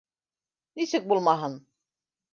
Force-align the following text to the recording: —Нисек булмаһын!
—Нисек 0.81 1.07
булмаһын! 1.13 1.61